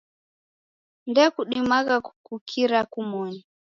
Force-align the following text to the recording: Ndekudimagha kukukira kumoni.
Ndekudimagha 1.09 1.95
kukukira 2.05 2.79
kumoni. 2.91 3.39